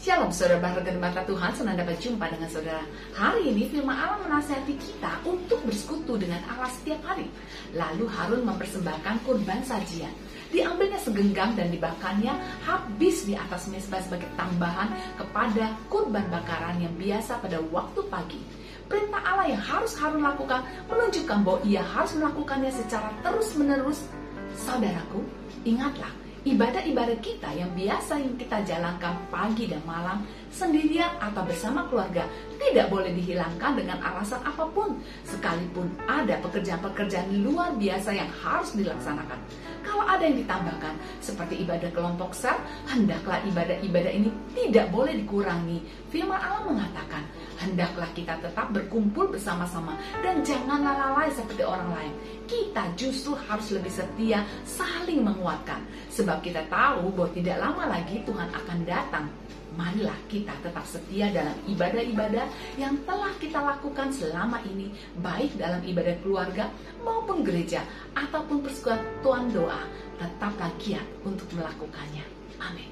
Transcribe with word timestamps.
Shalom 0.00 0.32
saudara 0.32 0.64
berharga 0.64 0.96
mata 0.96 1.20
Tuhan, 1.28 1.52
senang 1.52 1.76
dapat 1.76 2.00
jumpa 2.00 2.24
dengan 2.32 2.48
saudara. 2.48 2.80
Hari 3.12 3.52
ini 3.52 3.68
firman 3.68 3.92
Allah 3.92 4.16
menasihati 4.24 4.72
kita 4.80 5.20
untuk 5.28 5.60
bersekutu 5.68 6.16
dengan 6.16 6.40
Allah 6.48 6.72
setiap 6.72 7.04
hari. 7.04 7.28
Lalu 7.76 8.08
Harun 8.08 8.48
mempersembahkan 8.48 9.28
kurban 9.28 9.60
sajian. 9.60 10.08
Diambilnya 10.48 10.96
segenggam 11.04 11.52
dan 11.52 11.68
dibakarnya 11.68 12.32
habis 12.64 13.28
di 13.28 13.36
atas 13.36 13.68
mesbah 13.68 14.00
sebagai 14.00 14.24
tambahan 14.40 14.88
kepada 15.20 15.76
kurban 15.92 16.24
bakaran 16.32 16.80
yang 16.80 16.96
biasa 16.96 17.36
pada 17.36 17.60
waktu 17.68 18.00
pagi. 18.08 18.40
Perintah 18.88 19.20
Allah 19.20 19.52
yang 19.52 19.60
harus 19.60 19.92
Harun 20.00 20.24
lakukan 20.24 20.64
menunjukkan 20.88 21.44
bahwa 21.44 21.60
ia 21.68 21.84
harus 21.84 22.16
melakukannya 22.16 22.72
secara 22.72 23.12
terus-menerus. 23.20 24.00
Saudaraku, 24.64 25.20
ingatlah 25.68 26.08
ibadah-ibadah 26.40 27.20
kita 27.20 27.52
yang 27.52 27.68
biasa 27.76 28.16
yang 28.16 28.32
kita 28.40 28.64
jalankan 28.64 29.12
pagi 29.28 29.68
dan 29.68 29.84
malam 29.84 30.24
sendirian 30.48 31.12
atau 31.20 31.44
bersama 31.44 31.84
keluarga 31.92 32.24
tidak 32.56 32.88
boleh 32.88 33.12
dihilangkan 33.12 33.76
dengan 33.76 34.00
alasan 34.00 34.40
apa 34.40 34.64
pun 34.72 34.96
sekalipun 35.28 35.92
ada 36.08 36.40
pekerjaan-pekerjaan 36.40 37.44
luar 37.44 37.76
biasa 37.76 38.16
yang 38.16 38.30
harus 38.40 38.72
dilaksanakan 38.72 39.36
kalau 39.90 40.06
ada 40.06 40.22
yang 40.22 40.38
ditambahkan 40.38 40.94
seperti 41.18 41.66
ibadah 41.66 41.90
kelompok 41.90 42.30
sel 42.30 42.54
hendaklah 42.86 43.42
ibadah-ibadah 43.50 44.12
ini 44.14 44.30
tidak 44.54 44.86
boleh 44.94 45.18
dikurangi 45.18 45.82
firman 46.14 46.38
Allah 46.38 46.62
mengatakan 46.62 47.26
hendaklah 47.60 48.08
kita 48.16 48.40
tetap 48.40 48.72
berkumpul 48.72 49.28
bersama-sama 49.28 49.92
dan 50.24 50.40
janganlah 50.40 50.96
lalai 50.96 51.28
seperti 51.28 51.62
orang 51.62 51.90
lain. 51.92 52.14
Kita 52.48 52.82
justru 52.96 53.36
harus 53.46 53.70
lebih 53.70 53.92
setia 53.92 54.42
saling 54.64 55.22
menguatkan 55.22 55.84
sebab 56.10 56.40
kita 56.40 56.64
tahu 56.72 57.12
bahwa 57.12 57.30
tidak 57.36 57.56
lama 57.60 57.84
lagi 57.86 58.24
Tuhan 58.24 58.48
akan 58.48 58.78
datang. 58.88 59.26
Marilah 59.78 60.18
kita 60.26 60.50
tetap 60.66 60.82
setia 60.82 61.30
dalam 61.30 61.54
ibadah-ibadah 61.70 62.42
yang 62.74 62.98
telah 63.06 63.30
kita 63.38 63.62
lakukan 63.62 64.10
selama 64.10 64.58
ini, 64.66 64.90
baik 65.22 65.54
dalam 65.54 65.78
ibadah 65.86 66.18
keluarga 66.26 66.66
maupun 67.06 67.46
gereja 67.46 67.86
ataupun 68.18 68.66
persekutuan 68.66 69.46
doa. 69.54 69.79
Tetaplah 70.20 70.72
giat 70.80 71.06
untuk 71.24 71.48
melakukannya. 71.56 72.24
Amin. 72.60 72.90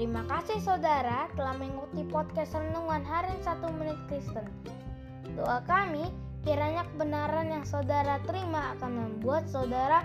Terima 0.00 0.24
kasih 0.24 0.64
saudara 0.64 1.28
telah 1.36 1.56
mengikuti 1.60 2.08
podcast 2.08 2.56
Renungan 2.56 3.04
Harian 3.04 3.40
1 3.44 3.76
Menit 3.76 4.00
Kristen. 4.08 4.48
Doa 5.36 5.60
kami, 5.68 6.08
kiranya 6.40 6.88
kebenaran 6.92 7.52
yang 7.52 7.64
saudara 7.68 8.16
terima 8.24 8.72
akan 8.76 8.92
membuat 8.96 9.44
saudara 9.48 10.00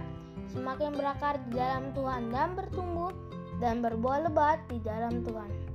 semakin 0.52 0.96
berakar 0.96 1.40
di 1.48 1.56
dalam 1.56 1.96
Tuhan 1.96 2.28
dan 2.28 2.60
bertumbuh 2.60 3.16
dan 3.64 3.80
berbuah 3.80 4.28
lebat 4.28 4.60
di 4.68 4.84
dalam 4.84 5.24
Tuhan. 5.24 5.75